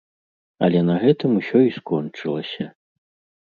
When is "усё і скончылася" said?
1.41-2.65